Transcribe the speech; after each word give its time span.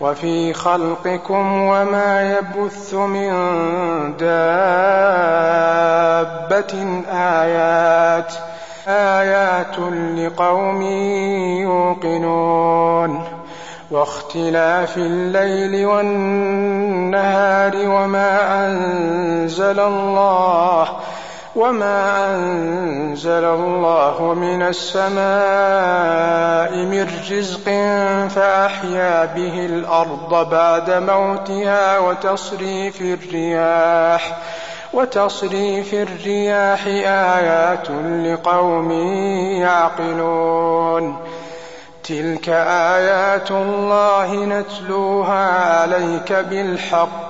وفي 0.00 0.52
خلقكم 0.52 1.62
وما 1.62 2.38
يبث 2.38 2.94
من 2.94 3.30
دابة 4.16 4.32
آيات 7.12 8.34
آيات 8.88 9.78
لقوم 10.16 10.82
يوقنون. 11.62 13.40
واختلاف 13.90 14.96
الليل 14.96 15.86
والنهار 15.86 17.72
وما 17.76 18.66
أنزل 18.66 19.80
الله 19.80 20.88
وما 21.56 22.34
أنزل 22.34 23.44
الله 23.44 24.34
من 24.34 24.62
السماء 24.62 25.20
من 26.76 27.06
رزق 27.30 27.64
فأحيا 28.34 29.24
به 29.24 29.66
الأرض 29.66 30.50
بعد 30.50 30.90
موتها 30.90 31.98
وتصريف 31.98 33.00
الرياح 33.00 34.36
وتصريف 34.92 35.94
الرياح 35.94 36.86
آيات 37.36 37.90
لقوم 38.24 38.90
يعقلون 39.60 41.16
تلك 42.04 42.48
آيات 42.48 43.50
الله 43.50 44.34
نتلوها 44.44 45.80
عليك 45.80 46.32
بالحق 46.32 47.29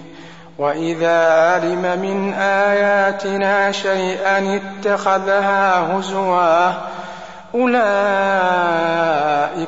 وإذا 0.61 1.29
علم 1.51 1.81
من 2.01 2.33
آياتنا 2.33 3.71
شيئا 3.71 4.61
اتخذها 4.61 5.97
هزوا 5.97 6.71
أولئك 7.55 7.77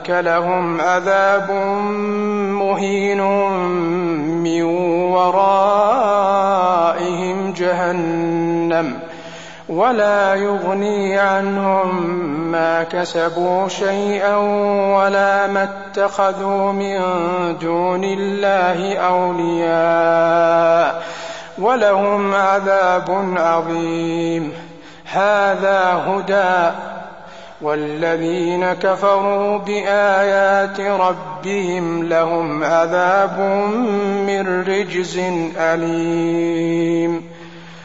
لهم 0.09 0.81
عذاب 0.81 1.51
مهين 2.61 3.21
من 4.43 4.63
ورائهم 5.13 6.33
جهنم. 7.53 8.99
ولا 9.69 10.35
يغني 10.35 11.19
عنهم 11.19 12.42
ما 12.53 12.83
كسبوا 12.83 13.67
شيئا 13.67 14.35
ولا 14.97 15.47
ما 15.47 15.63
اتخذوا 15.63 16.71
من 16.71 16.99
دون 17.61 18.03
الله 18.03 18.97
أولياء 18.97 21.03
ولهم 21.57 22.35
عذاب 22.35 23.35
عظيم. 23.37 24.53
هذا 25.11 26.03
هدى. 26.07 26.75
والذين 27.61 28.73
كفروا 28.73 29.57
بآيات 29.57 30.79
ربهم 30.79 32.03
لهم 32.03 32.63
عذاب 32.63 33.39
من 34.27 34.63
رجز 34.67 35.21
أليم. 35.57 37.32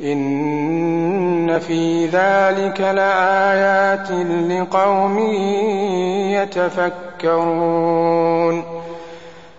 إن 0.00 1.58
في 1.58 2.06
ذلك 2.06 2.80
لآيات 2.80 4.10
لقوم 4.50 5.18
يتفكرون. 7.22 8.64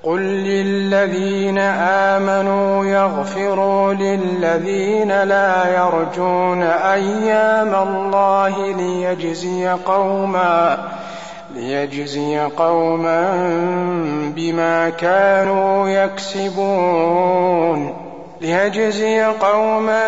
قل 0.04 0.22
للذين 0.22 1.58
آمنوا 1.58 2.86
يغفروا 2.86 3.94
للذين 3.94 5.24
لا 5.24 5.78
يرجون 5.78 6.64
أيام 6.64 7.76
الله 7.76 8.72
ليجزي 8.72 9.68
قوما 9.68 10.78
ليجزي 11.56 12.40
قوما 12.40 13.50
بما 14.36 14.90
كانوا 14.90 15.90
يكسبون. 15.90 18.05
ليجزي 18.42 19.24
قوما 19.24 20.08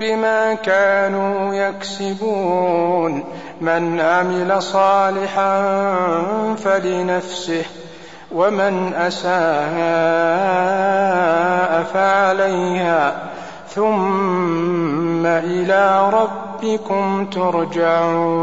بما 0.00 0.54
كانوا 0.54 1.54
يكسبون. 1.54 3.24
من 3.60 4.00
عمل 4.00 4.62
صالحا 4.62 5.62
فلنفسه 6.64 7.64
ومن 8.32 8.94
أساء 8.94 9.32
فعليها. 11.94 13.16
ثم 13.68 15.26
إلى 15.26 16.10
ربكم 16.10 17.26
ترجعون. 17.26 18.42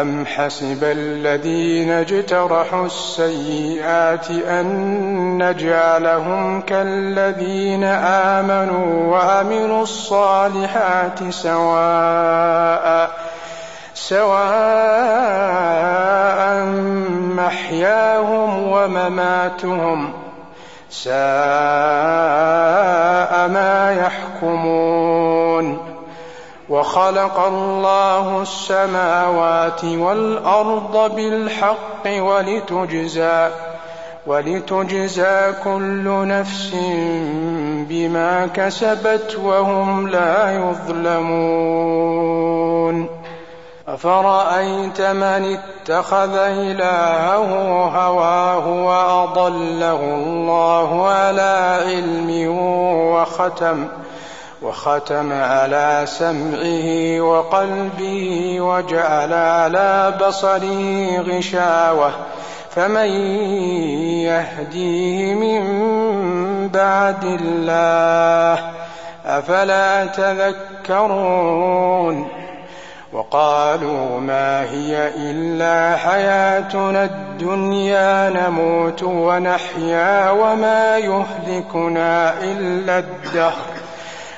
أم 0.00 0.26
حسب 0.26 0.84
الذين 0.84 1.90
اجترحوا 1.90 2.86
السيئات 2.86 4.30
أن 4.30 4.68
نجعلهم 5.42 6.60
كالذين 6.60 7.84
آمنوا 8.34 9.12
وعملوا 9.12 9.82
الصالحات 9.82 11.30
سواء 11.30 13.10
سواء 13.94 15.38
محياهم 17.36 18.72
ومماتهم 18.72 20.12
ساء 20.90 21.18
ما 23.48 23.96
يحكمون 24.00 25.17
وخلق 26.68 27.38
الله 27.40 28.42
السماوات 28.42 29.84
والأرض 29.84 31.14
بالحق 31.14 32.06
ولتجزى 32.06 33.50
ولتجزى 34.26 35.52
كل 35.64 36.28
نفس 36.28 36.74
بما 37.88 38.46
كسبت 38.46 39.36
وهم 39.44 40.08
لا 40.08 40.52
يظلمون. 40.52 42.08
أفرأيت 43.88 45.00
من 45.00 45.56
اتخذ 45.56 46.36
إلهه 46.36 47.84
هواه 47.84 48.68
وأضله 48.68 50.00
الله 50.14 51.08
على 51.08 51.78
علم 51.86 52.48
وختم 53.12 53.88
وختم 54.62 55.32
على 55.32 56.02
سمعه 56.06 57.20
وقلبه 57.20 58.56
وجعل 58.60 59.32
على 59.32 60.14
بصره 60.20 61.20
غشاوة. 61.20 62.10
فمن 62.70 63.08
يهديه 64.26 65.34
من 65.34 65.62
بعد 66.68 67.24
الله 67.24 68.70
أفلا 69.26 70.06
تذكرون؟ 70.86 71.58
وقالوا 73.12 74.20
ما 74.20 74.62
هي 74.62 75.10
إلا 75.16 75.96
حياتنا 75.96 77.04
الدنيا 77.04 78.30
نموت 78.30 79.02
ونحيا 79.02 80.30
وما 80.30 80.98
يهلكنا 80.98 82.42
إلا 82.42 82.98
الدهر. 82.98 83.77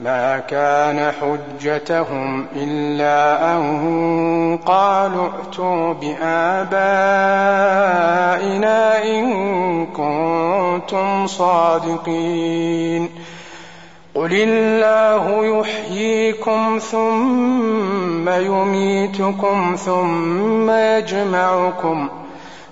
ما 0.00 0.38
كان 0.38 1.12
حجتهم 1.12 2.46
إلا 2.56 3.54
أن 3.56 4.58
قالوا 4.66 5.28
ائتوا 5.28 5.92
بآبائنا 5.92 6.64
إن 9.04 9.86
كنتم 9.86 11.26
صادقين. 11.26 13.08
قل 14.14 14.32
الله 14.32 15.58
يحييكم 15.60 16.78
ثم 16.90 18.28
يميتكم 18.28 19.76
ثم 19.84 20.70
يجمعكم 20.70 22.08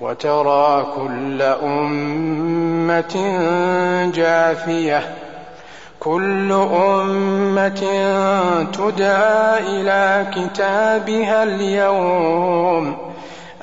وترى 0.00 0.86
كل 0.96 1.42
أمة 1.42 3.14
جاثية 4.14 5.02
كل 6.00 6.52
أمة 6.52 7.82
تدعى 8.72 9.58
إلى 9.58 10.26
كتابها 10.34 11.42
اليوم. 11.42 12.96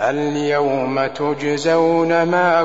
اليوم 0.02 1.06
تجزون 1.06 2.24
ما 2.24 2.64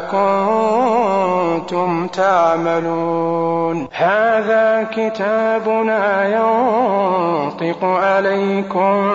كنتم 1.59 2.07
تعملون. 2.07 3.89
هذا 3.93 4.89
كتابنا 4.97 6.29
ينطق 6.29 7.85
عليكم 7.85 9.11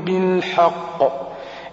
بالحق. 0.00 1.21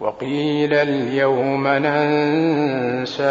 وقيل 0.00 0.74
اليوم 0.74 1.68
ننساكم 1.68 3.22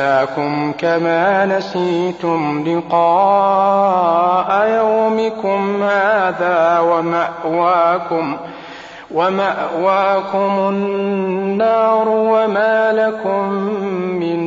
كما 0.78 1.46
نسيتم 1.46 2.64
لقاء 2.68 4.50
يومكم 4.70 5.84
هذا 5.84 6.80
ومأواكم 6.80 8.38
ومأواكم 9.12 10.70
النار 10.70 12.10
وما 12.10 12.92
لكم 12.92 13.50
من 14.20 14.40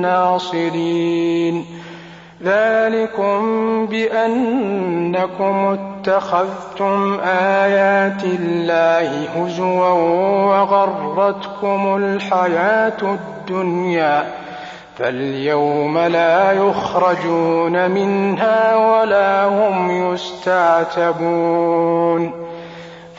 ناصرين 0.00 1.71
ذلكم 2.44 3.40
بأنكم 3.86 5.78
اتخذتم 5.78 7.20
آيات 7.24 8.24
الله 8.24 9.28
هزوا 9.36 9.88
وغرتكم 10.48 11.96
الحياة 11.96 13.02
الدنيا 13.02 14.26
فاليوم 14.98 15.98
لا 15.98 16.52
يخرجون 16.52 17.90
منها 17.90 18.76
ولا 18.76 19.44
هم 19.44 20.12
يستعتبون. 20.12 21.72